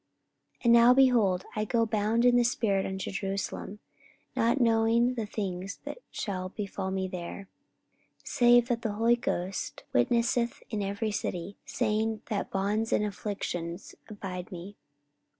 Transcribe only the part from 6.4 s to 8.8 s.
befall me there: 44:020:023 Save